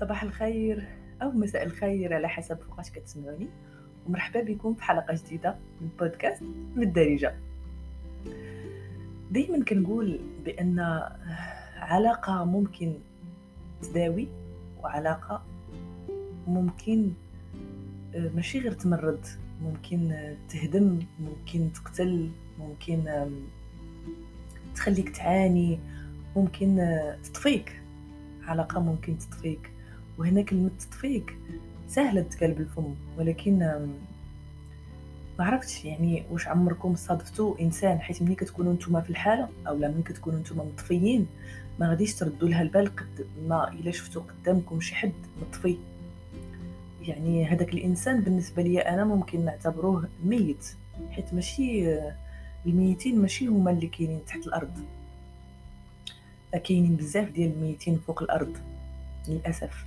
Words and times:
صباح 0.00 0.22
الخير 0.22 0.88
أو 1.22 1.30
مساء 1.30 1.62
الخير 1.62 2.14
على 2.14 2.28
حسب 2.28 2.58
فوقاش 2.58 2.90
كتسمعوني 2.90 3.48
ومرحبا 4.06 4.42
بكم 4.42 4.74
في 4.74 4.82
حلقة 4.82 5.14
جديدة 5.14 5.56
من 5.80 5.88
بودكاست 5.98 6.42
من 6.76 6.82
الدارجة. 6.82 7.34
دائما 9.30 9.64
كنقول 9.64 10.20
بأن 10.44 10.78
علاقة 11.76 12.44
ممكن 12.44 12.94
تداوي 13.82 14.28
وعلاقة 14.82 15.42
ممكن 16.46 17.12
ماشي 18.14 18.58
غير 18.58 18.72
تمرض 18.72 19.24
ممكن 19.62 20.12
تهدم 20.48 21.02
ممكن 21.20 21.72
تقتل 21.72 22.30
ممكن 22.58 23.26
تخليك 24.74 25.08
تعاني 25.08 25.78
ممكن 26.36 26.78
آه، 26.78 27.18
تطفيك. 27.24 27.82
علاقة 28.44 28.80
ممكن 28.80 29.18
تطفيك. 29.18 29.70
وهنا 30.18 30.42
كلمة 30.42 30.70
تطفيك. 30.78 31.36
سهلة 31.88 32.22
تقال 32.22 32.52
بالفم 32.52 32.94
ولكن 33.18 33.58
ما 35.38 35.44
عرفتش 35.44 35.84
يعني 35.84 36.24
واش 36.30 36.48
عمركم 36.48 36.94
صادفتوا 36.94 37.60
إنسان 37.60 38.00
حيت 38.00 38.22
ملي 38.22 38.34
كتكونوا 38.34 38.72
نتوما 38.72 39.00
في 39.00 39.10
الحالة 39.10 39.48
أو 39.68 39.76
ملي 39.76 40.02
كتكونوا 40.02 40.40
نتوما 40.40 40.64
مطفيين 40.64 41.26
ما 41.80 41.88
غاديش 41.90 42.14
تردوا 42.14 42.48
لها 42.48 42.62
البال 42.62 42.96
قد 42.96 43.26
ما 43.48 43.72
إلا 43.72 43.90
شفتوا 43.90 44.22
قدامكم 44.22 44.80
شي 44.80 44.94
حد 44.94 45.12
مطفي. 45.42 45.78
يعني 47.02 47.46
هذاك 47.46 47.74
الإنسان 47.74 48.20
بالنسبة 48.20 48.62
لي 48.62 48.80
أنا 48.80 49.04
ممكن 49.04 49.44
نعتبروه 49.44 50.08
ميت 50.24 50.66
حيت 51.10 51.34
ماشي 51.34 51.98
الميتين 52.66 53.18
ماشي 53.18 53.46
هما 53.46 53.70
اللي 53.70 53.86
كاينين 53.86 54.24
تحت 54.26 54.46
الأرض. 54.46 54.78
كاينين 56.64 56.96
بزاف 56.96 57.30
ديال 57.30 57.52
الميتين 57.52 57.98
فوق 58.06 58.22
الأرض 58.22 58.56
للأسف. 59.28 59.86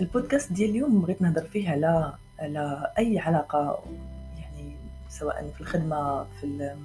البودكاست 0.00 0.52
ديال 0.52 0.70
اليوم 0.70 1.00
بغيت 1.00 1.22
نهضر 1.22 1.42
فيه 1.42 1.70
على 1.70 2.14
على 2.38 2.92
أي 2.98 3.18
علاقة 3.18 3.82
يعني 4.38 4.76
سواء 5.08 5.50
في 5.54 5.60
الخدمة 5.60 6.24
في 6.24 6.76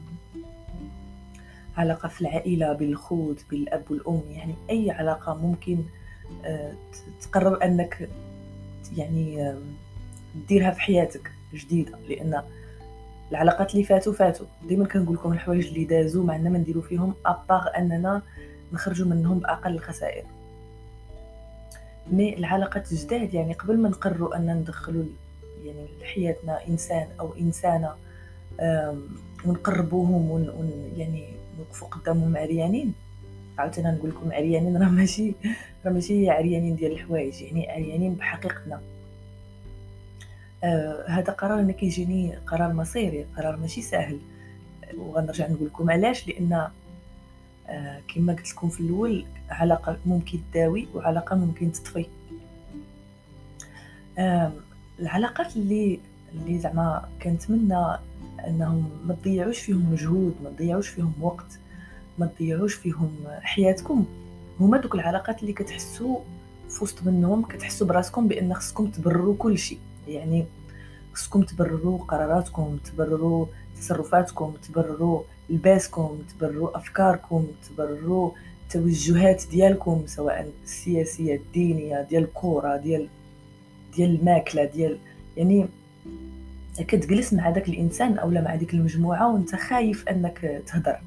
علاقة 1.78 2.08
في 2.10 2.22
العائلة 2.22 2.74
بالخوت 2.74 3.46
بالأب 3.50 3.84
والأم 3.90 4.22
يعني 4.30 4.56
أي 4.70 4.92
علاقة 4.92 5.34
ممكن 5.34 5.84
أه، 6.46 6.74
تقرر 7.22 7.64
أنك 7.64 8.10
يعني 8.98 9.56
ديرها 10.48 10.72
في 10.72 10.82
حياتك 10.82 11.32
جديدة 11.54 12.00
لأن 12.10 12.42
العلاقات 13.32 13.74
اللي 13.74 13.84
فاتوا 13.84 14.14
فاتوا. 14.14 14.46
ديما 14.68 14.86
كنقول 14.86 15.16
لكم 15.16 15.34
الحوايج 15.34 15.68
اللي 15.68 15.86
دازوا 15.86 16.24
ما 16.24 16.34
عندنا 16.34 16.50
ما 16.50 16.58
نديرو 16.58 16.82
فيهم 16.82 17.14
أبار 17.26 17.72
أننا 17.78 18.22
نخرجوا 18.74 19.08
منهم 19.08 19.40
باقل 19.40 19.74
الخسائر. 19.74 20.24
مي 22.12 22.38
العلاقات 22.38 22.92
الجداد 22.92 23.34
يعني 23.34 23.54
قبل 23.54 23.78
ما 23.78 23.90
نقرروا 23.90 24.36
أن 24.36 24.56
ندخلوا 24.56 25.04
يعني 25.64 25.86
لحياتنا 26.02 26.68
إنسان 26.68 27.08
أو 27.20 27.34
إنسانة 27.34 27.94
ونقربوهم 29.46 30.32
ون 30.32 30.92
يعني 30.98 31.28
نوقفوا 31.58 31.88
قدامهم 31.88 32.38
عريانين. 32.38 32.94
عاوتاني 33.58 33.88
نقول 33.88 34.10
لكم 34.10 34.32
عريانين 34.32 34.78
راه 34.78 34.90
ماشي 34.90 35.34
راه 35.86 35.92
ماشي 35.92 36.30
عريانين 36.30 36.76
ديال 36.76 36.92
الحوايج 36.92 37.42
يعني 37.42 37.72
عريانين 37.72 38.14
بحقيقتنا. 38.14 38.82
آه 40.64 41.06
هذا 41.08 41.34
قرار 41.34 41.60
أنا 41.60 41.72
كيجيني 41.72 42.36
قرار 42.36 42.74
مصيري 42.74 43.26
قرار 43.38 43.56
ماشي 43.56 43.82
سهل 43.82 44.20
وغنرجع 44.98 45.48
نقول 45.48 45.68
لكم 45.68 45.92
علاش 45.92 46.28
لأن 46.28 46.68
كما 48.16 48.34
قلت 48.34 48.52
لكم 48.52 48.70
في 48.70 48.80
الأول 48.80 49.26
علاقة 49.50 49.98
ممكن 50.06 50.40
تداوي 50.52 50.88
وعلاقة 50.94 51.36
ممكن 51.36 51.72
تطفي. 51.72 52.06
آه 54.18 54.52
العلاقات 55.00 55.56
اللي 55.56 56.00
اللي 56.34 56.60
زعما 56.60 57.10
كنتمنى 57.22 57.98
أنهم 58.48 58.90
ما 59.06 59.14
تضيعوش 59.14 59.60
فيهم 59.60 59.92
مجهود 59.92 60.36
ما 60.44 60.50
تضيعوش 60.50 60.88
فيهم 60.88 61.14
وقت 61.22 61.60
ما 62.20 62.26
تضيعوش 62.26 62.74
فيهم 62.74 63.12
حياتكم. 63.42 64.06
هما 64.60 64.78
دوك 64.78 64.96
العلاقات 64.96 65.42
اللي 65.42 65.54
كتحسوا 65.54 66.20
في 66.70 66.84
وسط 66.84 67.04
منهم 67.04 67.46
كتحسوا 67.46 67.88
براسكم 67.88 68.28
بأن 68.28 68.54
خصكم 68.54 68.88
تبرروا 68.88 69.36
كل 69.38 69.58
شيء. 69.58 69.80
يعني 70.08 70.46
خصكم 71.16 71.42
تبرروا 71.42 71.98
قراراتكم 71.98 72.78
تبرروا 72.78 73.46
تصرفاتكم 73.78 74.54
تبرروا 74.68 75.22
لباسكم 75.50 76.20
تبرروا 76.30 76.78
أفكاركم 76.78 77.48
تبرروا 77.70 78.32
التوجهات 78.64 79.44
ديالكم 79.52 80.04
سواء 80.06 80.52
السياسية 80.64 81.36
الدينية 81.36 82.02
ديال 82.02 82.24
الكره 82.24 82.78
ديال 82.78 83.08
ديال 83.96 84.16
الماكلة 84.16 84.66
ديال 84.66 84.98
يعني 85.38 85.68
كتجلس 86.78 87.34
مع 87.34 87.50
داك 87.50 87.70
الإنسان 87.70 88.18
اولا 88.18 88.42
مع 88.42 88.56
ديك 88.56 88.74
المجموعة 88.74 89.34
وأنت 89.34 89.56
خايف 89.56 90.10
أنك 90.10 90.64
تهضر 90.68 91.00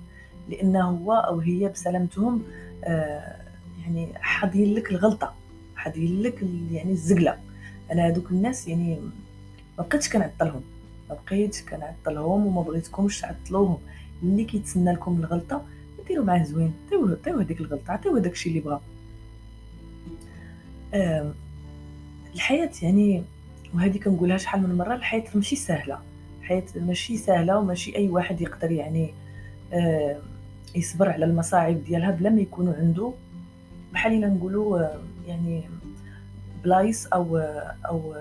لأن 0.49 0.77
هو 0.77 1.13
أو 1.13 1.39
هي 1.39 1.69
بسلامتهم 1.69 2.43
آه 2.85 3.37
يعني 3.83 4.09
حاضين 4.15 4.75
لك 4.75 4.91
الغلطة 4.91 5.35
حاضين 5.77 6.23
لك 6.23 6.43
يعني 6.71 6.93
الزقلة. 6.93 7.39
أنا 7.93 8.07
هذوك 8.07 8.31
الناس 8.31 8.69
يعني 8.69 8.99
ما 9.79 9.85
بقيتش 9.85 10.09
كنعطلهم 10.09 10.63
ما 11.11 11.17
بقيتش 11.27 11.63
كنعطلهم 11.63 12.47
وما 12.47 12.63
بغيتكمش 12.63 13.21
تعطلوهم. 13.21 13.79
اللي 14.23 14.45
كيتسنى 14.45 14.93
لكم 14.93 15.21
الغلطة 15.21 15.65
ديروا 16.09 16.25
معاه 16.25 16.43
زوين 16.43 16.73
عطيوه 16.87 17.13
عطيوه 17.13 17.43
هذيك 17.43 17.61
الغلطة 17.61 17.93
عطيوه 17.93 18.19
داكشي 18.21 18.49
اللي 18.49 18.61
بغا. 18.61 18.81
الحياة 22.35 22.71
يعني 22.83 23.23
وهذه 23.75 23.99
كنقولها 23.99 24.37
شحال 24.37 24.63
من 24.63 24.75
مرة 24.79 24.95
الحياة 24.95 25.25
ماشي 25.35 25.57
سهلة. 25.57 25.99
الحياة 26.41 26.65
ماشي 26.77 27.17
سهلة 27.17 27.59
وماشي 27.59 27.97
أي 27.97 28.09
واحد 28.09 28.41
يقدر 28.41 28.71
يعني 28.71 29.15
يصبر 30.75 31.09
على 31.09 31.25
المصاعب 31.25 31.85
ديالها 31.85 32.11
بلا 32.11 32.31
ما 32.31 32.41
يكونوا 32.41 32.75
عنده. 32.75 33.13
بحال 33.93 34.21
نقولوا 34.21 34.79
آه 34.81 35.01
يعني 35.27 35.63
بلايص 36.65 37.07
أو 37.07 37.39
أو 37.89 38.15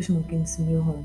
كيفاش 0.00 0.10
ممكن 0.10 0.42
نسميوهم؟ 0.42 1.04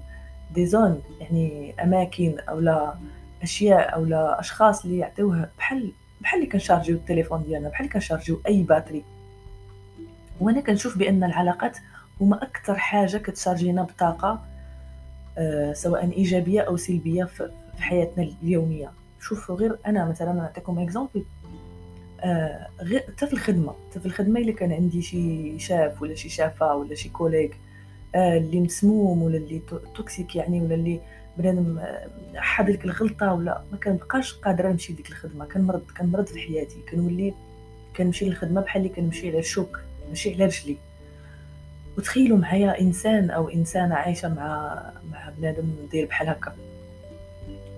des 0.53 0.65
zones 0.65 1.01
يعني 1.19 1.75
أماكن 1.83 2.39
أو 2.49 2.59
لا 2.59 2.93
أشياء 3.41 3.95
أو 3.95 4.05
لا 4.05 4.39
أشخاص 4.39 4.85
اللي 4.85 4.97
يعطيوه 4.97 5.49
بحال 5.57 5.91
بحال 6.21 6.39
اللي 6.39 6.51
كنشارجيو 6.51 6.95
التليفون 6.95 7.43
ديالنا 7.43 7.69
بحال 7.69 7.81
اللي 7.81 7.93
كنشارجيو 7.93 8.41
أي 8.47 8.63
batterie. 8.63 9.03
وأنا 10.39 10.61
كنشوف 10.61 10.97
بأن 10.97 11.23
العلاقات 11.23 11.77
هما 12.21 12.43
أكثر 12.43 12.75
حاجة 12.75 13.17
كتشارجينا 13.17 13.83
بطاقة 13.83 14.41
أه 15.37 15.73
سواء 15.73 16.11
إيجابية 16.11 16.61
أو 16.61 16.77
سلبية 16.77 17.23
في 17.23 17.49
حياتنا 17.79 18.23
اليومية. 18.43 18.91
شوفوا 19.19 19.55
غير 19.55 19.77
أنا 19.85 20.05
مثلا 20.05 20.33
نعطيكم 20.33 20.79
exemple 20.79 21.23
آه 22.21 22.67
غير 22.81 22.99
حتى 23.07 23.27
في 23.27 23.33
الخدمة 23.33 23.73
حتى 23.89 23.99
في 23.99 24.05
الخدمة 24.05 24.39
إلا 24.39 24.51
كان 24.51 24.71
عندي 24.73 25.01
شي 25.01 25.59
شاف 25.59 26.01
ولا 26.01 26.15
شي 26.15 26.29
شافة 26.29 26.75
ولا 26.75 26.95
شي 26.95 27.09
collègue 27.09 27.49
آه 27.49 27.64
اللي 28.15 28.59
مسموم 28.59 29.23
ولا 29.23 29.37
اللي 29.37 29.61
toxique 29.95 30.35
يعني 30.35 30.61
ولا 30.61 30.75
اللي 30.75 30.99
بنادم 31.37 31.77
آه، 31.77 32.07
حاد 32.35 32.69
لك 32.69 32.85
الغلطة 32.85 33.33
ولا 33.33 33.63
ما 33.71 33.77
كنبقاش 33.77 34.33
قادرة 34.33 34.71
نمشي 34.71 34.93
لديك 34.93 35.09
الخدمة. 35.09 35.45
كنمرض 35.45 35.81
كنمرض 35.97 36.25
في 36.25 36.39
حياتي 36.39 36.77
كنولي 36.91 37.33
كنمشي 37.97 38.25
للخدمة 38.25 38.61
بحال 38.61 38.81
اللي 38.81 38.93
كنمشي 38.93 39.29
على 39.29 39.39
الشوك 39.39 39.79
ماشي 40.09 40.33
على 40.33 40.45
رجلي. 40.45 40.77
وتخيلوا 41.97 42.37
معايا 42.37 42.81
إنسان 42.81 43.29
أو 43.29 43.49
إنسانة 43.49 43.95
عايشة 43.95 44.29
مع 44.33 44.75
مع 45.11 45.29
بنادم 45.37 45.65
داير 45.91 46.05
بحال 46.05 46.29
هكا. 46.29 46.55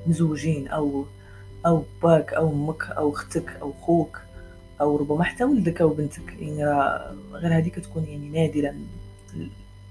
مزوجين 0.07 0.67
أو 0.67 1.05
أو 1.65 1.83
باك 2.03 2.33
أو 2.33 2.49
أمك 2.49 2.83
أو 2.91 3.11
أختك 3.11 3.49
أو 3.61 3.73
خوك 3.81 4.19
أو 4.81 4.97
ربما 4.97 5.23
حتى 5.23 5.43
ولدك 5.43 5.81
أو 5.81 5.89
بنتك. 5.89 6.33
يعني 6.39 6.65
غير 7.33 7.57
هذه 7.57 7.69
كتكون 7.69 8.05
يعني 8.07 8.29
نادرا 8.29 8.75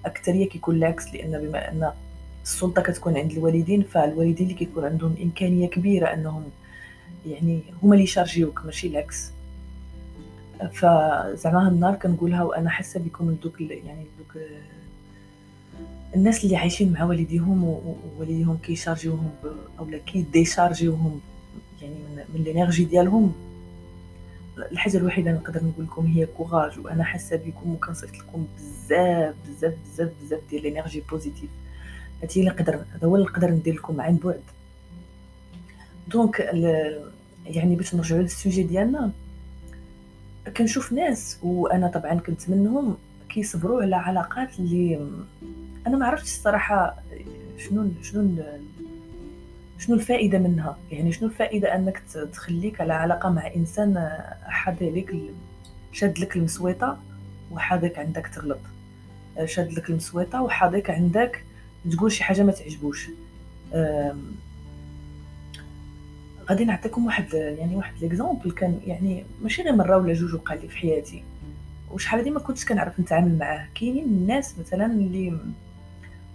الاكثريه 0.06 0.48
كيكون 0.48 0.76
العكس 0.76 1.14
لأن 1.14 1.40
بما 1.40 1.70
أن 1.70 1.92
السلطة 2.42 2.82
كتكون 2.82 3.16
عند 3.16 3.32
الوالدين 3.32 3.82
فالوالدين 3.82 4.46
اللي 4.46 4.58
كيكون 4.58 4.84
عندهم 4.84 5.14
إمكانية 5.22 5.68
كبيرة 5.68 6.06
أنهم 6.06 6.44
يعني 7.26 7.60
هما 7.82 7.94
اللي 7.94 8.04
يشارجيوك 8.04 8.62
ماشي 8.64 8.86
العكس. 8.86 9.30
فزعما 10.72 11.68
النار 11.68 11.94
كنقولها 11.94 12.42
وأنا 12.42 12.70
حاسة 12.70 13.00
بكم 13.00 13.34
دوك 13.42 13.60
يعني 13.60 14.06
دوك 14.18 14.42
الناس 16.14 16.44
اللي 16.44 16.56
عايشين 16.56 16.92
مع 16.92 17.04
والديهم 17.04 17.64
ووالديهم 17.64 18.58
كيشارجيوهم 18.62 19.30
أولا 19.78 19.98
كيديشارجيوهم 19.98 21.20
يعني 21.82 21.94
من, 21.94 22.24
من 22.34 22.40
ال 22.40 22.46
énergie 22.46 22.84
ديالهم 22.84 23.32
الحاجة 24.58 24.96
الوحيدة 24.96 25.30
اللي 25.30 25.40
نقدر 25.40 25.64
نقول 25.64 25.84
لكم 25.84 26.06
هي 26.06 26.26
courage 26.26 26.78
وأنا 26.78 27.04
حاسة 27.04 27.36
بكم 27.36 27.72
وكنصيفط 27.74 28.16
لكم 28.16 28.46
بزاف 28.56 29.34
بزاف 29.48 29.74
بزاف 29.92 30.10
بزاف 30.22 30.40
ديال 30.50 30.66
ال 30.66 30.71
énergie 30.71 31.02
positive 31.10 31.50
هادشي 32.22 32.40
اللي 32.40 32.50
نقدر 32.50 32.74
هذا 32.74 33.06
هو 33.06 33.16
اللي 33.16 33.26
نقدر 33.26 33.50
ندير 33.50 33.74
لكم 33.74 34.00
عن 34.00 34.16
بعد. 34.16 34.40
دونك 36.08 36.40
يعني 37.46 37.76
باش 37.76 37.94
نرجعوا 37.94 38.22
للسوجي 38.22 38.62
ديالنا 38.62 39.10
كنشوف 40.56 40.92
ناس 40.92 41.38
وأنا 41.42 41.88
طبعا 41.88 42.14
كنت 42.14 42.50
منهم 42.50 42.96
كيصبروا 43.28 43.82
على 43.82 43.96
علاقات 43.96 44.58
اللي 44.58 45.08
أنا 45.86 45.96
ما 45.96 46.06
عرفتش 46.06 46.32
الصراحة 46.32 46.96
شنو 47.58 47.90
شنو 48.02 48.42
شنو 49.78 49.96
الفائدة 49.96 50.38
منها؟ 50.38 50.78
يعني 50.90 51.12
شنو 51.12 51.28
الفائدة 51.28 51.74
أنك 51.74 52.02
تخليك 52.32 52.80
على 52.80 52.92
علاقة 52.92 53.28
مع 53.30 53.54
إنسان 53.56 54.10
حاد 54.42 54.82
عليك 54.82 55.14
شاد 55.92 56.18
لك 56.18 56.36
المسويطة 56.36 56.98
وحاضك 57.50 57.98
عندك 57.98 58.26
تغلط. 58.26 58.58
شاد 59.44 59.72
لك 59.72 59.90
المسويطة 59.90 60.42
وحاضك 60.42 60.90
عندك 60.90 61.44
تقول 61.90 62.12
شي 62.12 62.24
حاجة 62.24 62.42
ما 62.42 62.52
تعجبوش. 62.52 63.08
غادي 66.50 66.64
نعطيكم 66.64 67.06
واحد 67.06 67.34
يعني 67.34 67.76
واحد 67.76 67.94
l'exemple 68.00 68.50
كان 68.50 68.80
يعني 68.86 69.24
ماشي 69.42 69.62
غير 69.62 69.72
مرة 69.72 69.96
ولا 69.96 70.14
جوج 70.14 70.34
وقع 70.34 70.54
لي 70.54 70.68
في 70.68 70.76
حياتي. 70.76 71.22
وشحال 71.90 72.18
هادي 72.18 72.30
ما 72.30 72.40
كنتش 72.40 72.64
كنعرف 72.64 73.00
نتعامل 73.00 73.38
معاه. 73.38 73.68
كاينين 73.74 74.04
الناس 74.04 74.58
مثلا 74.58 74.86
اللي 74.86 75.38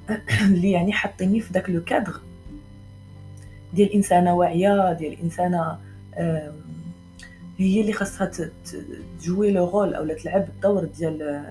اللي 0.42 0.72
يعني 0.72 0.94
حاطيني 0.94 1.40
في 1.40 1.54
داك 1.54 1.70
le 1.69 1.83
cadre 1.83 2.22
ديال 3.73 3.94
انسانه 3.94 4.35
واعية 4.35 4.94
ديال 4.94 5.19
انسانه 5.19 5.77
هي 7.57 7.81
اللي 7.81 7.94
خاصها 7.94 8.31
تجوي 9.19 9.51
le 9.51 9.69
rôle 9.69 9.94
أو 9.94 10.07
تلعب 10.07 10.47
الدور 10.50 10.83
ديال 10.85 11.45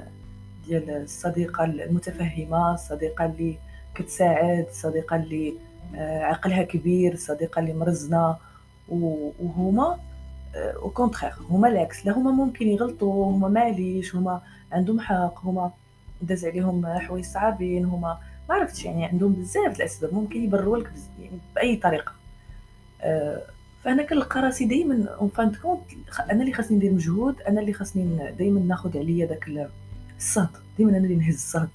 ديال 0.67 0.91
الصديقة 0.91 1.65
المتفهمة 1.65 2.75
الصديقة 2.75 3.25
اللي 3.25 3.59
كتساعد 3.95 4.67
الصديقة 4.71 5.17
اللي 5.17 5.55
آه، 5.97 6.23
عقلها 6.23 6.63
كبير 6.63 7.13
الصديقة 7.13 7.61
اللي 7.61 7.73
مرزنة 7.73 8.37
وهما 8.89 9.99
au 10.55 10.91
contraire 10.91 11.33
هما 11.51 11.69
العكس. 11.69 12.07
لا 12.07 12.13
هما 12.13 12.31
ممكن 12.31 12.69
يغلطوا 12.69 13.27
هما 13.27 13.49
معليش 13.49 14.15
هما 14.17 14.41
عندهم 14.73 15.01
حق 15.01 15.41
هما 15.45 15.71
داز 16.23 16.45
عليهم 16.45 16.87
حوايج 16.87 17.25
صعابين 17.25 17.85
هما 17.85 18.19
عرفتش 18.55 18.85
يعني 18.85 19.05
عندهم 19.05 19.33
بزاف 19.33 19.77
الأسباب 19.77 20.15
ممكن 20.15 20.45
يبرروا 20.45 20.79
لك 20.79 20.93
يعني 21.21 21.39
بأي 21.55 21.77
طريقة. 21.77 22.13
آه، 23.03 23.43
فأنا 23.85 24.03
كنلقى 24.03 24.41
راسي 24.41 24.65
دائما 24.65 25.09
en 25.21 25.29
fin 25.29 25.53
de 25.63 25.67
compte 25.67 25.81
أنا 26.31 26.43
اللي 26.43 26.53
خاصني 26.53 26.77
ندير 26.77 26.93
مجهود 26.93 27.43
أنا 27.43 27.61
اللي 27.61 27.73
خاصني 27.73 28.33
دائما 28.39 28.61
ناخذ 28.61 28.99
عليا 28.99 29.27
داك 29.27 29.71
الصهد. 30.19 30.49
دائما 30.79 30.91
أنا 30.91 31.05
اللي 31.05 31.17
نهز 31.17 31.35
الصهد. 31.35 31.69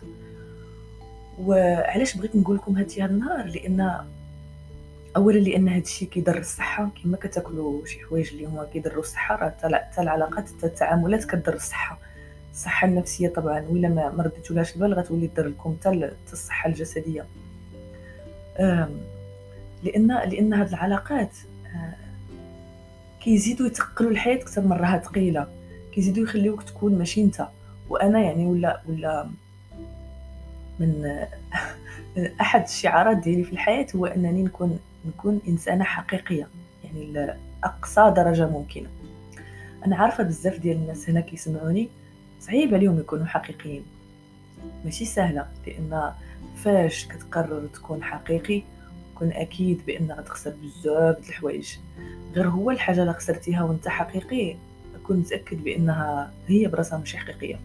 وعلاش 1.39 2.17
بغيت 2.17 2.35
نقول 2.35 2.55
لكم 2.55 2.77
هادشي 2.77 3.01
هاد 3.01 3.09
النهار؟ 3.09 3.45
لأن 3.45 4.05
اولا 5.15 5.39
لأن 5.39 5.67
هذا 5.69 5.81
الشيء 5.81 6.07
كيضر 6.09 6.37
الصحة 6.37 6.89
كما 7.03 7.17
كتاكلوا 7.17 7.85
شي 7.85 7.99
حوايج 7.99 8.29
اللي 8.29 8.45
هما 8.45 8.65
كيضروا 8.73 8.99
الصحة 8.99 9.35
راه 9.35 9.49
حتى 9.49 10.01
العلاقات 10.01 10.49
حتى 10.49 10.65
التعاملات 10.65 11.25
كضر 11.25 11.53
الصحة. 11.53 11.99
الصحة 12.55 12.87
النفسية 12.87 13.27
طبعا 13.27 13.65
ولا 13.69 13.89
ما 13.89 14.23
رديتولهاش 14.23 14.75
البال 14.75 14.93
غتولي 14.93 15.27
تضر 15.27 15.47
لكم 15.47 15.77
حتى 15.81 16.11
الصحة 16.33 16.69
الجسدية. 16.69 17.25
لأن 19.83 20.07
لأن 20.07 20.53
هاد 20.53 20.67
العلاقات 20.67 21.29
كيزيدوا 23.21 23.67
يتقلوا 23.67 24.11
الحياة 24.11 24.35
أكثر 24.35 24.61
من 24.61 24.73
راها 24.73 24.97
ثقيلة. 24.99 25.47
كيزيدوا 25.93 26.23
يخليوك 26.23 26.63
تكون 26.63 26.97
ماشي 26.97 27.23
أنت. 27.23 27.47
وأنا 27.89 28.21
يعني 28.21 28.45
ولا 28.45 28.81
ولا 28.89 29.29
من 30.79 31.25
أحد 32.41 32.63
الشعارات 32.63 33.17
ديالي 33.17 33.43
في 33.43 33.53
الحياة 33.53 33.87
هو 33.95 34.05
أنني 34.05 34.43
نكون 34.43 34.79
نكون 35.05 35.41
إنسانة 35.47 35.83
حقيقية. 35.83 36.47
يعني 36.83 37.05
لأقصى 37.05 38.13
درجة 38.15 38.49
ممكنة. 38.49 38.89
أنا 39.85 39.95
عارفة 39.95 40.23
بزاف 40.23 40.59
ديال 40.59 40.77
الناس 40.77 41.09
هنا 41.09 41.21
كيسمعوني. 41.21 41.89
صعيب 42.47 42.73
عليهم 42.73 42.99
يكونوا 42.99 43.25
حقيقيين. 43.25 43.83
ماشي 44.85 45.05
سهلة 45.05 45.47
لأن 45.67 46.11
فاش 46.63 47.05
كتقرر 47.05 47.67
تكون 47.73 48.03
حقيقي 48.03 48.63
كن 49.15 49.31
أكيد 49.31 49.81
بأن 49.87 50.11
غتخسر 50.11 50.53
بزاف 50.63 51.19
د 51.19 51.27
الحوايج. 51.29 51.77
غير 52.35 52.47
هو 52.47 52.71
الحاجة 52.71 53.01
اللي 53.01 53.13
خسرتيها 53.13 53.63
وأنت 53.63 53.87
حقيقي 53.87 54.55
كن 55.03 55.15
متأكد 55.15 55.63
بأنها 55.63 56.33
هي 56.47 56.67
براسها 56.67 56.97
ماشي 56.97 57.17
حقيقية. 57.17 57.59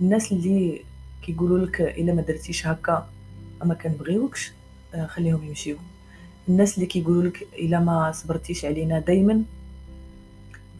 الناس 0.00 0.32
اللي 0.32 0.82
كيقولوا 1.22 1.66
لك 1.66 1.80
إلا 1.80 2.14
ما 2.14 2.22
درتيش 2.22 2.66
هكا 2.66 3.08
ما 3.64 3.74
كنبغيوكش 3.74 4.52
آه، 4.94 5.06
خليهم 5.06 5.44
يمشيو. 5.44 5.76
الناس 6.48 6.74
اللي 6.74 6.86
كيقولوا 6.86 7.22
لك 7.22 7.46
إلا 7.58 7.80
ما 7.80 8.12
صبرتيش 8.12 8.64
علينا 8.64 8.98
دائما 9.00 9.42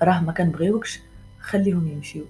راه 0.03 0.21
ما 0.21 0.33
كنبغيوكش 0.33 1.01
خليهم 1.41 1.89
يمشيو. 1.89 2.25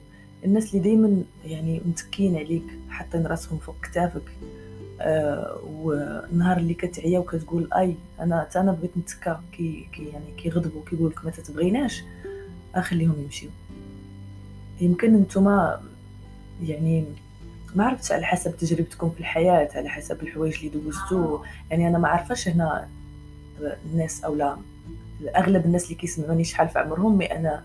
الناس 0.46 0.74
اللي 0.74 0.84
دائما 0.84 1.22
يعني 1.44 1.80
متكين 1.86 2.36
عليك 2.36 2.64
حاطين 2.88 3.26
راسهم 3.26 3.58
فوق 3.58 3.76
كتافك 3.82 4.22
آه 5.00 5.60
والنهار 5.66 6.56
اللي 6.56 6.74
كتعيا 6.74 7.18
وكتقول 7.18 7.68
أي 7.72 7.94
أنا 8.20 8.40
حتى 8.40 8.60
أنا 8.60 8.72
بغيت 8.72 8.90
نتكا 8.98 9.42
كي, 9.52 9.88
كي 9.92 10.04
يعني 10.04 10.24
كيغضبوا 10.36 10.82
كيقول 10.90 11.10
لك 11.10 11.24
ما 11.24 11.30
تتبغيناش 11.30 12.04
اخليهم 12.74 13.14
يمشيو. 13.22 13.50
يمكن 14.80 15.14
نتوما 15.14 15.80
يعني 16.62 17.04
ما 17.74 17.84
عرفتش 17.84 18.12
على 18.12 18.24
حسب 18.24 18.56
تجربتكم 18.56 19.10
في 19.10 19.20
الحياة 19.20 19.68
على 19.74 19.88
حسب 19.88 20.22
الحوايج 20.22 20.56
اللي 20.56 20.68
دوزتو. 20.68 21.40
يعني 21.70 21.88
أنا 21.88 21.98
ما 21.98 22.08
عارفاش 22.08 22.48
هنا 22.48 22.88
الناس 23.60 24.24
أو 24.24 24.34
لا 24.34 24.56
أغلب 25.36 25.66
الناس 25.66 25.84
اللي 25.84 25.94
كيسمعوني 25.94 26.44
شحال 26.44 26.68
في 26.68 26.78
عمرهم 26.78 27.18
مي 27.18 27.26
أنا 27.26 27.64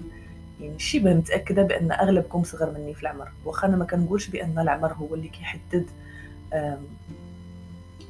يعني 0.61 0.79
شبه 0.79 1.13
متأكدة 1.13 1.63
بأن 1.63 1.91
اغلبكم 1.91 2.43
صغر 2.43 2.71
مني 2.71 2.93
في 2.93 3.01
العمر. 3.01 3.27
واخا 3.45 3.67
أنا 3.67 3.77
ما 3.77 3.85
كنقولش 3.85 4.27
بأن 4.27 4.59
العمر 4.59 4.93
هو 4.93 5.15
اللي 5.15 5.27
كيحدد 5.27 5.85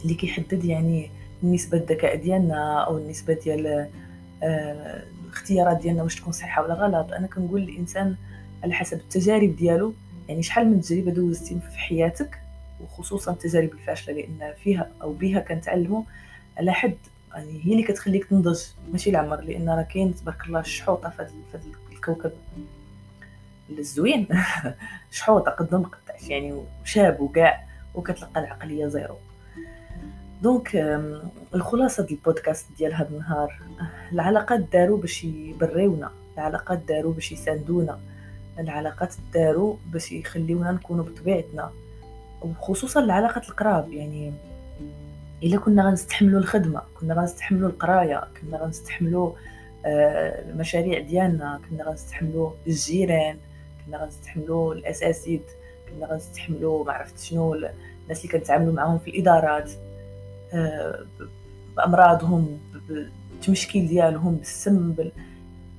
اللي 0.03 0.13
كيحدد 0.13 0.65
يعني 0.65 1.11
نسبه 1.43 1.77
الذكاء 1.77 2.15
ديالنا 2.15 2.83
أو 2.83 2.97
النسبة 2.97 3.33
ديال 3.33 3.89
آه، 4.43 5.03
الاختيارات 5.25 5.77
ديالنا 5.81 6.03
واش 6.03 6.15
تكون 6.15 6.33
صحيحة 6.33 6.63
ولا 6.63 6.73
غلط. 6.73 7.13
أنا 7.13 7.27
كنقول 7.27 7.61
الإنسان 7.63 8.15
على 8.63 8.73
حسب 8.73 8.97
التجارب 8.97 9.55
ديالو 9.55 9.93
يعني 10.29 10.43
شحال 10.43 10.69
من 10.69 10.81
تجربة 10.81 11.11
دوزتي 11.11 11.59
في 11.71 11.77
حياتك 11.77 12.39
وخصوصا 12.83 13.31
التجارب 13.31 13.71
الفاشلة 13.73 14.13
لأن 14.13 14.53
فيها 14.63 14.87
أو 15.01 15.13
بها 15.13 15.39
كنتعلموا 15.39 16.03
على 16.57 16.73
حد 16.73 16.97
يعني 17.33 17.61
هي 17.65 17.71
اللي 17.71 17.83
كتخليك 17.83 18.25
تنضج. 18.25 18.59
ماشي 18.91 19.09
العمر 19.09 19.41
لأن 19.41 19.69
راه 19.69 19.81
كاين 19.81 20.15
تبارك 20.15 20.45
الله 20.45 20.59
الشحوطه 20.59 21.09
في 21.09 21.21
هذا 21.21 21.31
الكوكب 22.01 22.31
الزوين. 23.69 24.27
شحوطة 25.11 25.51
قد 25.51 25.75
ما 25.75 25.87
قطعش 25.87 26.29
يعني 26.29 26.63
وشاب 26.83 27.19
وكاع 27.19 27.63
وكتلقى 27.95 28.39
العقلية 28.39 28.87
zéro. 28.87 29.15
donc 30.41 30.75
الخلاصة 31.55 32.05
ديال 32.05 32.19
البودكاست 32.19 32.65
ديال 32.77 32.93
هذا 32.93 33.09
النهار 33.09 33.61
العلاقات 34.11 34.59
داروا 34.59 34.97
باش 34.97 35.23
يبريونا 35.23 36.11
العلاقات 36.37 36.79
داروا 36.79 37.13
باش 37.13 37.31
يساندونا 37.31 37.99
العلاقات 38.59 39.15
داروا 39.33 39.75
باش 39.85 40.11
يخليونا 40.11 40.71
نكونوا 40.71 41.05
بطبيعتنا 41.05 41.71
وخصوصا 42.41 42.99
العلاقات 42.99 43.49
القراب. 43.49 43.93
يعني 43.93 44.33
إلا 45.43 45.57
كنا 45.57 45.83
غنستحملوا 45.83 46.39
الخدمة 46.39 46.81
كنا 46.99 47.13
غنستحملوا 47.13 47.69
القراية 47.69 48.23
كنا 48.41 48.57
غنستحملوا 48.57 49.29
آه، 49.29 49.50
المشاريع 49.85 50.99
ديالنا. 50.99 51.61
كنا 51.69 51.83
غنستحملوا 51.83 52.51
الجيران 52.67 53.37
كنا 53.85 53.97
غنستحملوا 53.97 54.73
الاساتذه 54.73 55.39
كنا 55.89 56.05
غنستحملوا 56.05 56.85
ما 56.85 56.91
عرفت 56.93 57.19
شنو 57.19 57.53
الناس 57.55 58.25
اللي 58.25 58.39
كنتعاملوا 58.39 58.73
معاهم 58.73 58.99
في 58.99 59.09
الإدارات 59.09 59.71
آه، 60.53 61.05
بأمراضهم 61.77 62.59
بالتمشكيل 62.87 63.87
ديالهم 63.87 64.35
بالسم 64.35 64.91
بال... 64.91 65.11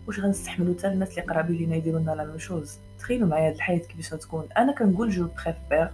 واش 0.06 0.20
غنستحملوا 0.20 0.74
حتى 0.78 0.88
الناس 0.88 1.10
اللي 1.10 1.22
قرابين 1.22 1.56
لينا 1.56 1.76
يديروا 1.76 2.00
لنا 2.00 2.10
la 2.10 2.38
chose 2.38 2.78
تخيلوا 2.98 3.28
معايا 3.28 3.48
هاد 3.48 3.54
الحياة 3.54 3.78
كيفاش 3.78 4.14
غتكون. 4.14 4.48
أنا 4.56 4.72
كنقول 4.72 5.10
je 5.10 5.28
préfère 5.44 5.90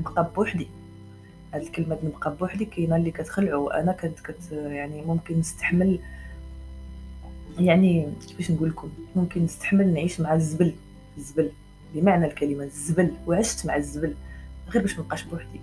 نبقى 0.00 0.30
بوحدي. 0.36 0.68
هاد 1.54 1.62
الكلمة 1.62 1.98
نبقى 2.04 2.36
بوحدي 2.36 2.64
كاينة 2.64 2.96
اللي 2.96 3.10
كتخلعوا 3.10 3.80
أنا 3.80 3.92
كنت 3.92 4.20
كت 4.20 4.52
يعني 4.52 5.02
ممكن 5.02 5.38
نستحمل 5.38 5.98
يعني 7.58 8.12
كيفاش 8.28 8.50
نقول 8.50 8.68
لكم 8.68 8.90
ممكن 9.16 9.44
نستحمل 9.44 9.94
نعيش 9.94 10.20
مع 10.20 10.34
الزبل 10.34 10.74
الزبل. 11.18 11.50
بمعنى 11.94 12.26
الكلمة 12.26 12.64
الزبل 12.64 13.12
وعشت 13.26 13.66
مع 13.66 13.76
الزبل 13.76 14.14
غير 14.70 14.82
باش 14.82 14.98
مبقاش 14.98 15.22
بوحدي. 15.22 15.60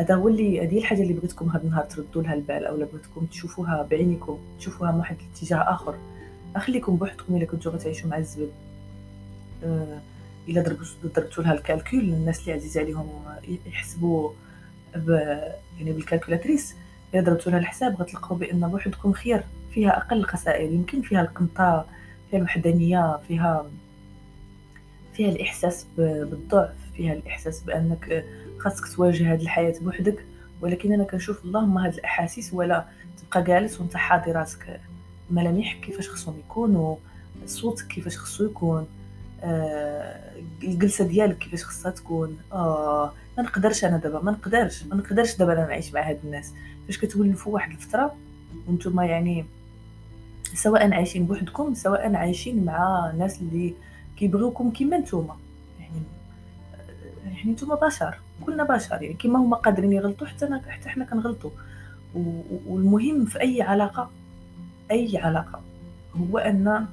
هذا 0.00 0.14
هو 0.14 0.28
اللي 0.28 0.66
هذه 0.66 0.78
الحاجة 0.78 1.02
اللي 1.02 1.14
بغيتكم 1.14 1.48
هذا 1.48 1.62
النهار 1.62 1.84
تردوا 1.84 2.22
لها 2.22 2.34
البال 2.34 2.66
أو 2.66 2.76
بغيتكم 2.76 3.26
تشوفوها 3.26 3.88
بعينيكم 3.90 4.38
تشوفوها 4.58 4.92
من 4.92 4.98
واحد 4.98 5.16
الاتجاه 5.20 5.56
آخر. 5.56 5.94
أخليكم 6.56 6.96
بوحدكم 6.96 7.36
إلا 7.36 7.44
كنتو 7.44 7.70
غتعيشوا 7.70 8.08
مع 8.10 8.18
الزبل. 8.18 8.48
أه 9.64 10.00
إلا 10.48 10.62
ضربتوا 11.04 11.44
لها 11.44 11.52
ال 11.52 11.59
calcul 11.59 12.00
الناس 12.00 12.40
اللي 12.40 12.52
عزيز 12.52 12.78
عليهم 12.78 13.08
يحسبوا 13.66 14.30
ب... 14.96 15.08
يعني 15.78 15.92
بال 15.92 16.03
calculatrice. 16.03 16.74
إلا 17.14 17.22
ضربتوا 17.22 17.52
لها 17.52 17.60
الحساب 17.60 17.96
غتلقاو 18.02 18.36
بأن 18.36 18.68
بوحدكم 18.68 19.12
خير. 19.12 19.44
فيها 19.76 19.96
أقل 19.96 20.24
خسائر 20.24 20.72
يمكن 20.72 21.02
فيها 21.02 21.20
القنطة 21.20 21.86
فيها 22.30 22.38
الوحدانية 22.38 23.18
فيها 23.28 23.66
فيها 25.14 25.28
الإحساس 25.28 25.86
بالضعف 25.96 26.74
فيها 26.94 27.12
الإحساس 27.12 27.60
بأنك 27.60 28.24
خاصك 28.58 28.96
تواجه 28.96 29.32
هذه 29.32 29.42
الحياة 29.42 29.74
بوحدك. 29.80 30.24
ولكن 30.60 30.92
أنا 30.92 31.04
كنشوف 31.04 31.44
اللهم 31.44 31.78
هاد 31.78 31.94
الأحاسيس 31.94 32.54
ولا 32.54 32.84
تبقى 33.22 33.44
جالس 33.44 33.80
وأنت 33.80 33.96
حاضي 33.96 34.32
راسك. 34.32 34.80
ملامح 35.30 35.74
كيفاش 35.82 36.08
خصهم 36.10 36.38
يكونوا 36.38 36.96
صوتك 37.46 37.86
كيفاش 37.86 38.18
خصو 38.18 38.44
يكون 38.44 38.86
آه 39.42 40.20
الجلسة 40.62 41.04
ديالك 41.06 41.38
كيفاش 41.38 41.64
خصها 41.64 41.90
تكون. 41.90 42.38
آه 42.52 43.12
ما 43.36 43.42
نقدرش 43.42 43.84
أنا 43.84 43.96
دابا 43.96 44.20
ما 44.20 44.32
نقدرش 44.32 44.84
ما 44.84 44.96
نقدرش 44.96 45.36
دابا 45.36 45.52
أنا 45.52 45.66
نعيش 45.66 45.94
مع 45.94 46.08
هاد 46.10 46.18
الناس. 46.24 46.52
فاش 46.86 46.98
كتولفوا 46.98 47.54
واحد 47.54 47.70
الفترة 47.70 48.16
وأنتم 48.68 49.00
يعني 49.00 49.44
سواء 50.54 50.92
عايشين 50.92 51.26
بوحدكم 51.26 51.74
سواء 51.74 52.14
عايشين 52.14 52.64
مع 52.64 53.12
ناس 53.18 53.40
اللي 53.40 53.74
كيبغيوكم 54.16 54.70
كيما 54.70 54.98
نتوما. 54.98 55.36
يعني 55.80 56.02
يعني 57.24 57.52
نتوما 57.52 57.74
بشر 57.74 58.18
كلنا 58.46 58.64
بشر. 58.64 59.02
يعني 59.02 59.14
كيما 59.14 59.38
هما 59.38 59.56
قادرين 59.56 59.92
يغلطوا 59.92 60.26
حتى 60.26 60.46
أنا 60.46 60.62
حتى 60.68 60.88
حنا 60.88 61.04
كنغلطوا. 61.04 61.50
والمهم 62.66 63.24
في 63.24 63.40
أي 63.40 63.62
علاقة 63.62 64.10
أي 64.90 65.18
علاقة 65.18 65.60
هو 66.16 66.38
أن 66.38 66.86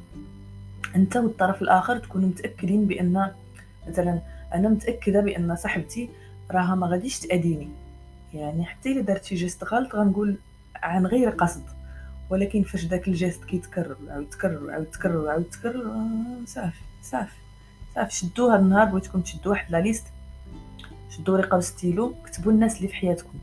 أنت 0.96 1.18
والطرف 1.18 1.62
الآخر 1.62 1.98
تكونوا 1.98 2.30
متأكدين 2.30 2.86
بأن 2.86 3.32
مثلا 3.88 4.22
أنا 4.54 4.70
متأكدة 4.70 5.22
بأن 5.22 5.56
صاحبتي 5.56 6.10
راها 6.52 6.76
ما 6.76 6.88
غاديش 6.88 7.20
تاديني 7.20 7.70
يعني 8.34 8.66
حتى 8.66 8.92
إلا 8.92 9.02
درت 9.02 9.24
شي 9.26 9.36
geste 9.36 9.64
غلط 9.64 9.96
غنقول 9.96 10.38
عن 10.76 11.06
غير 11.06 11.30
قصد. 11.30 11.64
ولكن 12.30 12.64
فاش 12.64 12.86
داك 12.86 13.08
ال 13.08 13.14
geste 13.14 13.44
كيتكرر 13.44 13.98
وعاود 14.08 14.30
تكرر 14.30 14.64
وعاود 14.64 14.86
تكرر 14.86 15.18
وعاود 15.18 15.44
تكرر 15.44 15.86
آه، 15.86 16.46
صافي 16.46 16.82
صافي 17.02 17.36
صافي. 17.96 18.16
شدو 18.16 18.48
هاد 18.48 18.60
النهار 18.60 18.86
بغيتكم 18.86 19.22
تشدو 19.22 19.50
واحد 19.50 19.72
la 19.72 19.78
liste 19.78 20.06
شدوا 21.10 21.34
ورقة 21.34 21.58
وستيلو 21.58 22.14
كتبوا 22.26 22.52
الناس 22.52 22.78
اللي 22.78 22.88
في 22.88 22.94
حياتكم. 22.94 23.34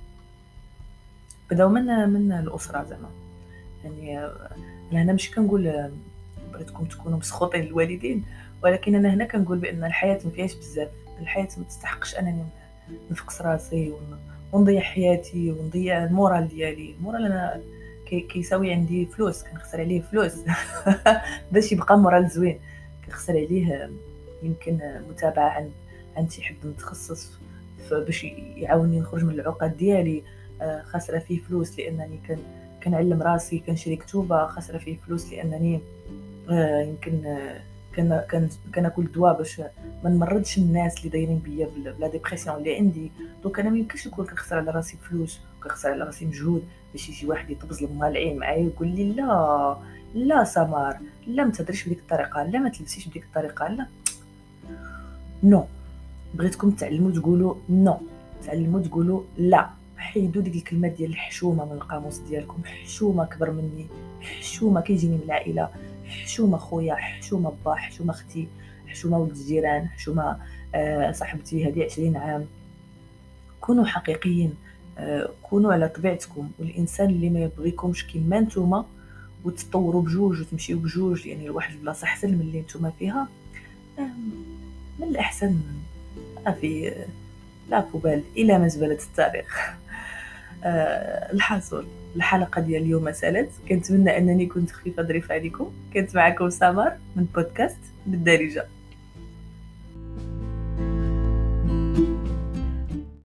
بداو 1.50 1.68
من 1.68 2.08
من 2.08 2.32
الأسرة 2.32 2.84
زعما. 2.84 3.10
يعني 3.84 4.30
لهنا 4.92 5.12
ماشي 5.12 5.34
كنقول 5.34 5.90
بغيتكم 6.52 6.84
تكونوا 6.84 7.18
مسخوطين 7.18 7.62
الوالدين 7.62 8.24
ولكن 8.62 8.94
أنا 8.94 9.14
هنا 9.14 9.24
كنقول 9.24 9.58
بأن 9.58 9.84
الحياة 9.84 10.20
ما 10.24 10.30
فيهاش 10.30 10.54
بزاف. 10.54 10.88
الحياة 11.20 11.48
ما 11.56 11.64
تستحقش 11.64 12.14
أنني 12.14 12.44
نفقس 13.10 13.42
راسي 13.42 13.92
ونضيع 14.52 14.80
حياتي 14.80 15.50
ونضيع 15.50 16.04
ال 16.04 16.12
moral 16.12 16.48
ديالي. 16.48 16.94
ال 16.98 17.03
moral 17.03 17.24
أنا 17.26 17.60
كيساوي 18.14 18.72
عندي 18.72 19.06
فلوس 19.06 19.42
كنخسر 19.42 19.80
عليه 19.80 20.00
فلوس 20.00 20.32
باش 21.52 21.72
يبقى 21.72 21.98
moral 21.98 22.28
زوين. 22.28 22.58
كنخسر 23.06 23.32
عليه 23.32 23.90
يمكن 24.42 24.78
متابعة 25.10 25.70
عند 26.16 26.30
شي 26.30 26.42
حد 26.42 26.56
متخصص 26.64 27.30
باش 27.90 28.24
يعاوني 28.56 29.00
نخرج 29.00 29.24
من 29.24 29.34
العقد 29.34 29.76
ديالي. 29.76 30.22
آه، 30.62 30.82
خاسره 30.82 31.18
فيه 31.18 31.40
فلوس 31.40 31.78
لأنني 31.78 32.20
كان 32.28 32.38
كنعلم 32.84 33.22
راسي 33.22 33.58
كنشري 33.58 33.96
كتوبة 33.96 34.46
خاسره 34.46 34.78
فيه 34.78 34.96
فلوس 34.96 35.32
لأنني 35.32 35.80
آه، 36.50 36.80
يمكن 36.80 37.46
كناكل 38.74 39.12
دواء 39.12 39.38
باش 39.38 39.60
ما 40.04 40.10
نمرضش 40.10 40.58
الناس 40.58 40.98
اللي 40.98 41.08
دايرين 41.08 41.38
بيا 41.38 41.68
ب 41.98 42.02
la 42.02 42.08
dépression 42.08 42.56
اللي 42.56 42.76
عندي. 42.76 43.10
donc 43.42 43.60
أنا 43.60 43.70
ما 43.70 43.78
يمكنش 43.78 44.06
نكون 44.06 44.26
كنخسر 44.26 44.56
على 44.56 44.70
راسي 44.70 44.96
فلوس 44.96 45.40
وكنخسر 45.60 45.90
على 45.90 46.04
راسي 46.04 46.26
مجهود 46.26 46.62
باش 46.92 47.08
يجي 47.08 47.26
واحد 47.26 47.50
يطبز 47.50 47.82
لما 47.82 48.08
العين 48.08 48.38
معايا 48.38 48.66
يقول 48.66 48.88
لي 48.88 49.12
لا 49.12 49.76
لا 50.14 50.44
سمار 50.44 50.98
لا 51.26 51.44
ما 51.44 51.50
تهضريش 51.50 51.86
بديك 51.86 51.98
الطريقة 51.98 52.42
لا 52.42 52.58
ما 52.58 52.68
تلبسيش 52.68 53.08
بديك 53.08 53.24
الطريقة 53.24 53.68
لا. 53.68 53.86
non 55.42 55.64
بغيتكم 56.34 56.70
تعلموا 56.70 57.10
تقولوا 57.12 57.54
non 57.70 57.96
تعلموا 58.46 58.80
تقولوا 58.80 59.22
لا. 59.38 59.70
حيدوا 59.96 60.42
ديك 60.42 60.54
الكلمة 60.56 60.88
ديال 60.88 61.10
الحشومة 61.10 61.64
من 61.64 61.72
القاموس 61.72 62.18
ديالكم 62.18 62.64
حشومة 62.64 63.24
كبر 63.24 63.50
مني 63.50 63.86
حشومة 64.20 64.80
كيجيني 64.80 65.16
من 65.16 65.22
العائلة. 65.24 65.68
حشومه 66.30 66.58
خويا 66.58 66.94
حشومه 66.94 67.52
با 67.64 67.74
حشومه 67.74 68.10
أختي 68.10 68.48
حشومه 68.86 69.18
ولد 69.18 69.30
الجيران 69.30 69.88
حشومه 69.88 70.36
آه 70.74 71.12
صاحبتي 71.12 71.68
هذه 71.68 71.84
عشرين 71.84 72.16
عام. 72.16 72.46
كونوا 73.60 73.84
حقيقيين 73.84 74.54
آه 74.98 75.30
كونوا 75.42 75.72
على 75.72 75.88
طبيعتكم. 75.88 76.50
والإنسان 76.58 77.10
اللي 77.10 77.30
ما 77.30 77.40
يبغيكمش 77.40 78.06
كيما 78.06 78.40
نتوما 78.40 78.86
وتطوروا 79.44 80.02
بجوج 80.02 80.40
وتمشيو 80.40 80.78
بجوج 80.78 81.26
يعني 81.26 81.46
لواحد 81.46 81.74
البلاصه 81.74 82.04
احسن 82.04 82.28
من 82.28 82.40
اللي 82.40 82.60
نتوما 82.60 82.92
فيها 82.98 83.28
آه 83.98 84.02
من 84.98 85.08
الأحسن 85.08 85.56
ما 86.46 86.52
في 86.52 86.94
لا 87.70 87.80
بوبال 87.80 88.22
إلى 88.36 88.58
مزبله 88.58 88.98
التاريخ. 89.10 89.70
آه 90.64 91.32
الحاصل 91.32 91.86
الحلقة 92.16 92.60
ديال 92.60 92.82
اليوم 92.82 93.12
سالت. 93.12 93.50
كنتمنى 93.68 94.18
أنني 94.18 94.46
كنت 94.46 94.70
خفيفة 94.70 95.02
ظريفة 95.02 95.34
عليكم. 95.34 95.72
كنت 95.94 96.16
معكم 96.16 96.50
سمر 96.50 96.92
من 97.16 97.26
بودكاست 97.34 97.78
بالدارجة. 98.06 98.66